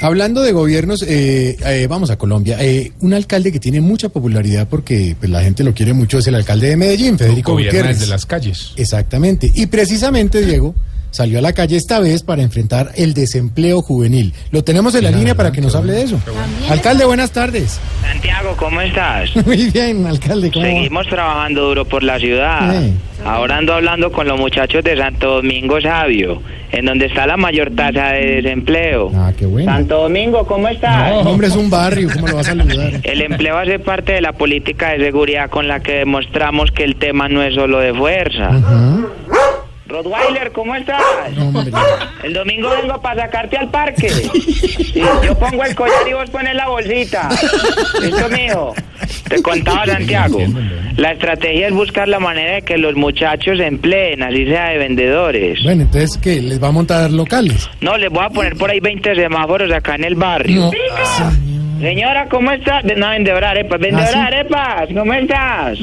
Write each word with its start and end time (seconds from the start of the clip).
hablando 0.00 0.42
de 0.42 0.52
gobiernos, 0.52 1.02
eh, 1.02 1.56
eh, 1.64 1.86
vamos 1.88 2.10
a 2.10 2.16
Colombia. 2.16 2.56
Eh, 2.60 2.92
un 3.00 3.14
alcalde 3.14 3.52
que 3.52 3.60
tiene 3.60 3.80
mucha 3.80 4.08
popularidad 4.08 4.68
porque 4.68 5.16
pues, 5.18 5.30
la 5.30 5.42
gente 5.42 5.64
lo 5.64 5.74
quiere 5.74 5.92
mucho 5.92 6.18
es 6.18 6.26
el 6.26 6.34
alcalde 6.34 6.68
de 6.68 6.76
Medellín, 6.76 7.18
Federico 7.18 7.52
gobierna 7.52 7.78
Gutiérrez. 7.78 8.00
desde 8.00 8.10
las 8.10 8.26
calles. 8.26 8.72
Exactamente. 8.76 9.50
Y 9.54 9.66
precisamente, 9.66 10.44
Diego, 10.44 10.74
salió 11.12 11.38
a 11.38 11.42
la 11.42 11.52
calle 11.52 11.76
esta 11.76 12.00
vez 12.00 12.22
para 12.22 12.42
enfrentar 12.42 12.90
el 12.96 13.14
desempleo 13.14 13.82
juvenil. 13.82 14.34
Lo 14.50 14.64
tenemos 14.64 14.94
en 14.96 15.04
la 15.04 15.10
línea 15.10 15.36
para 15.36 15.52
que 15.52 15.60
nos 15.60 15.76
hable 15.76 15.92
de 15.92 16.02
eso. 16.02 16.20
Alcalde, 16.68 17.04
buenas 17.04 17.30
tardes. 17.30 17.78
Santiago, 18.00 18.56
¿cómo 18.56 18.80
estás? 18.80 19.30
Muy 19.46 19.70
bien, 19.70 20.06
alcalde. 20.06 20.50
¿cómo 20.50 20.66
va? 20.66 20.72
Seguimos 20.72 21.06
trabajando 21.06 21.68
duro 21.68 21.84
por 21.84 22.02
la 22.02 22.18
ciudad. 22.18 22.82
Sí. 22.82 22.92
Ahora 23.24 23.58
ando 23.58 23.74
hablando 23.74 24.10
con 24.10 24.26
los 24.26 24.38
muchachos 24.38 24.82
de 24.82 24.96
Santo 24.96 25.36
Domingo 25.36 25.80
Sabio, 25.80 26.42
en 26.72 26.86
donde 26.86 27.06
está 27.06 27.24
la 27.24 27.36
mayor 27.36 27.70
tasa 27.70 28.08
de 28.08 28.42
desempleo. 28.42 29.12
Ah, 29.14 29.32
qué 29.36 29.46
bueno. 29.46 29.70
Santo 29.70 30.02
Domingo, 30.02 30.44
¿cómo 30.44 30.66
estás? 30.68 31.10
No, 31.10 31.30
hombre, 31.30 31.46
es 31.46 31.54
un 31.54 31.70
barrio, 31.70 32.08
¿cómo 32.12 32.26
lo 32.26 32.36
vas 32.36 32.48
a 32.48 32.56
saludar? 32.56 33.00
El 33.04 33.22
empleo 33.22 33.58
hace 33.58 33.78
parte 33.78 34.12
de 34.12 34.22
la 34.22 34.32
política 34.32 34.90
de 34.90 34.98
seguridad 35.04 35.50
con 35.50 35.68
la 35.68 35.80
que 35.80 35.98
demostramos 35.98 36.72
que 36.72 36.82
el 36.82 36.96
tema 36.96 37.28
no 37.28 37.42
es 37.42 37.54
solo 37.54 37.78
de 37.78 37.94
fuerza. 37.94 38.48
Ajá. 38.48 38.98
Rottweiler, 39.92 40.50
¿cómo 40.52 40.74
estás? 40.74 41.02
No, 41.36 41.48
hombre. 41.48 41.70
El 42.22 42.32
domingo 42.32 42.70
vengo 42.70 43.00
para 43.00 43.22
sacarte 43.22 43.58
al 43.58 43.70
parque. 43.70 44.08
Sí, 44.08 45.02
yo 45.24 45.38
pongo 45.38 45.64
el 45.64 45.74
collar 45.74 46.08
y 46.08 46.12
vos 46.14 46.30
pones 46.30 46.54
la 46.54 46.68
bolsita. 46.68 47.28
Listo, 48.00 48.28
mijo. 48.30 48.74
Te 49.28 49.42
contaba 49.42 49.86
Santiago. 49.86 50.38
La 50.96 51.12
estrategia 51.12 51.68
es 51.68 51.74
buscar 51.74 52.08
la 52.08 52.18
manera 52.18 52.56
de 52.56 52.62
que 52.62 52.76
los 52.78 52.94
muchachos 52.94 53.58
empleen, 53.60 54.22
así 54.22 54.46
sea 54.46 54.70
de 54.70 54.78
vendedores. 54.78 55.62
Bueno, 55.62 55.82
entonces, 55.82 56.18
¿qué? 56.18 56.40
¿Les 56.40 56.62
va 56.62 56.68
a 56.68 56.72
montar 56.72 57.10
locales? 57.10 57.68
No, 57.80 57.96
les 57.96 58.10
voy 58.10 58.24
a 58.24 58.30
poner 58.30 58.56
por 58.56 58.70
ahí 58.70 58.80
20 58.80 59.14
semáforos 59.14 59.72
acá 59.72 59.94
en 59.94 60.04
el 60.04 60.14
barrio. 60.14 60.62
No. 60.62 60.70
Señora, 61.82 62.28
¿cómo 62.30 62.52
estás? 62.52 62.84
No, 62.84 63.08
vendedora 63.10 63.48
de 63.52 63.60
arepas. 63.60 63.80
Vendedora 63.80 64.08
¿Ah, 64.08 64.12
sí? 64.12 64.18
de 64.18 64.24
arepas, 64.24 64.88
¿cómo 64.96 65.12
estás? 65.14 65.78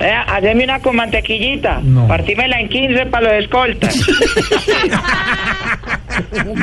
Eh, 0.00 0.14
haceme 0.26 0.64
una 0.64 0.80
con 0.80 0.96
mantequillita. 0.96 1.80
No. 1.82 2.08
Partímela 2.08 2.58
en 2.58 2.70
15 2.70 3.06
para 3.06 3.34
los 3.34 3.44
escoltas. 3.44 3.94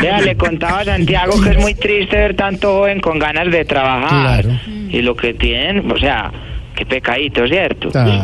Vea, 0.01 0.21
le 0.21 0.35
contaba 0.35 0.79
a 0.79 0.85
Santiago 0.85 1.39
que 1.39 1.51
es 1.51 1.57
muy 1.59 1.75
triste 1.75 2.17
ver 2.17 2.35
tanto 2.35 2.79
joven 2.79 2.99
con 2.99 3.19
ganas 3.19 3.51
de 3.51 3.63
trabajar. 3.63 4.43
Claro. 4.43 4.59
Y 4.89 5.03
lo 5.03 5.15
que 5.15 5.35
tienen, 5.35 5.91
o 5.91 5.97
sea, 5.99 6.31
qué 6.79 6.85
pecadito, 6.85 7.45
¿cierto? 7.47 7.89
Ah. 7.93 8.21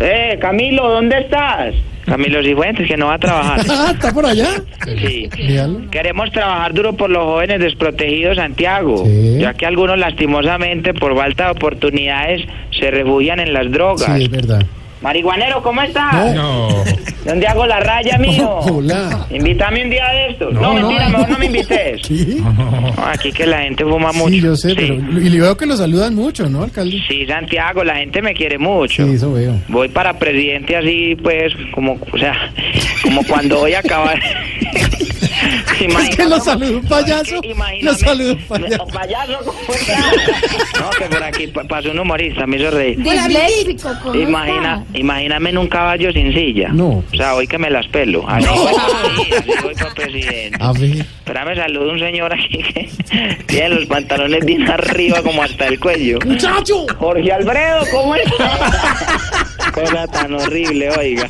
Eh, 0.00 0.38
Camilo, 0.40 0.88
¿dónde 0.88 1.18
estás? 1.18 1.74
Camilo 2.06 2.42
Cifuentes, 2.42 2.88
que 2.88 2.96
no 2.96 3.08
va 3.08 3.14
a 3.14 3.18
trabajar. 3.18 3.60
Ah, 3.68 3.90
¿está 3.92 4.12
por 4.14 4.24
allá? 4.24 4.48
Sí. 4.86 5.28
Míralo. 5.36 5.90
Queremos 5.90 6.32
trabajar 6.32 6.72
duro 6.72 6.94
por 6.94 7.10
los 7.10 7.22
jóvenes 7.24 7.60
desprotegidos, 7.60 8.36
Santiago, 8.38 9.04
Sí. 9.04 9.36
ya 9.40 9.52
que 9.52 9.66
algunos 9.66 9.98
lastimosamente 9.98 10.94
por 10.94 11.14
falta 11.14 11.44
de 11.46 11.50
oportunidades 11.50 12.40
se 12.78 12.90
refugian 12.90 13.40
en 13.40 13.52
las 13.52 13.70
drogas. 13.70 14.10
Sí, 14.16 14.22
es 14.24 14.30
verdad. 14.30 14.62
Marihuanero, 15.02 15.62
¿cómo 15.62 15.82
estás? 15.82 16.34
No. 16.34 16.68
¿Dónde 17.28 17.46
hago 17.46 17.66
la 17.66 17.78
raya, 17.80 18.16
mío? 18.18 18.48
Hola. 18.60 19.26
Invítame 19.30 19.84
un 19.84 19.90
día 19.90 20.06
de 20.08 20.30
estos. 20.30 20.54
No, 20.54 20.60
No, 20.62 20.74
mentira, 20.74 21.08
no. 21.10 21.18
mejor 21.18 21.28
no 21.30 21.38
me 21.38 21.46
invites. 21.52 22.00
Sí, 22.06 22.42
No, 22.42 22.94
aquí 23.06 23.30
que 23.30 23.46
la 23.46 23.58
gente 23.62 23.84
fuma 23.84 24.12
mucho. 24.12 24.30
sí, 24.30 24.40
yo 24.40 24.56
sé, 24.56 24.70
Sí. 24.70 24.74
pero... 24.76 24.94
Y 24.94 25.28
le 25.28 25.40
veo 25.40 25.56
que 25.56 25.66
lo 25.66 25.76
saludan 25.76 26.14
mucho, 26.14 26.48
¿no, 26.48 26.62
alcalde? 26.62 26.96
Sí, 27.06 27.26
Santiago, 27.26 27.84
la 27.84 27.96
gente 27.96 28.22
me 28.22 28.32
quiere 28.32 28.56
mucho. 28.58 29.06
Sí, 29.06 29.12
eso 29.14 29.30
veo. 29.32 29.54
Voy 29.68 29.88
para 29.88 30.18
presidente 30.18 30.74
así, 30.76 31.16
pues, 31.22 31.52
como, 31.72 31.98
o 32.12 32.18
sea, 32.18 32.34
como 33.02 33.22
cuando 33.24 33.58
voy 33.58 33.74
a 33.74 33.80
acabar. 33.80 34.18
Es 35.80 36.16
que 36.16 36.24
lo 36.26 36.40
saludó 36.40 36.78
un 36.78 36.84
payaso. 36.86 37.40
Lo 37.82 37.94
saludó 37.94 38.32
un 38.32 38.38
payaso. 38.48 38.86
payaso. 38.86 39.54
No, 40.80 40.90
que 40.90 41.04
por 41.06 41.22
aquí 41.22 41.46
pa- 41.48 41.64
pasó 41.64 41.90
un 41.90 41.98
humorista, 41.98 42.46
me 42.46 42.56
hizo 42.56 42.70
reír. 42.70 42.98
Disléxico, 43.02 43.90
¿cómo 44.02 44.14
Imagina, 44.14 44.84
imagíname 44.94 45.50
en 45.50 45.58
un 45.58 45.68
caballo 45.68 46.12
sin 46.12 46.32
silla. 46.32 46.68
No. 46.72 46.88
O 47.12 47.16
sea, 47.16 47.34
hoy 47.34 47.46
que 47.46 47.58
me 47.58 47.70
las 47.70 47.86
pelo. 47.88 48.24
Así 48.28 48.46
voy, 48.48 48.74
sí, 49.24 49.32
así 49.38 49.50
voy 49.62 49.74
para 49.74 49.94
presidente. 49.94 50.56
A 50.60 50.72
ver. 50.72 50.90
Espérame, 51.00 51.54
saludo 51.56 51.92
un 51.92 51.98
señor 51.98 52.32
aquí 52.32 52.58
que 52.62 52.88
tiene 53.46 53.68
los 53.70 53.86
pantalones 53.86 54.44
bien 54.44 54.68
arriba 54.70 55.22
como 55.22 55.42
hasta 55.42 55.66
el 55.68 55.78
cuello. 55.78 56.18
¡Muchacho! 56.24 56.86
Jorge 56.98 57.32
Alfredo, 57.32 57.84
¿cómo 57.92 58.14
estás? 58.14 59.47
Cosa 59.78 60.06
tan 60.08 60.34
horrible, 60.34 60.90
oiga. 60.90 61.28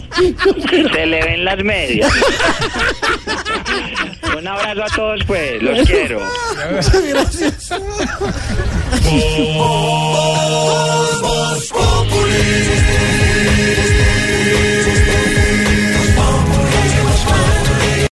Se 0.92 1.06
le 1.06 1.22
ven 1.22 1.44
las 1.44 1.62
medias. 1.62 2.12
Un 4.36 4.47
abrazo 4.47 4.84
a 4.84 4.88
todos, 4.97 5.25
pues. 5.26 5.62
Los 5.62 5.86
quiero. 5.86 6.20
Muchas 6.70 7.06
gracias. 7.06 7.72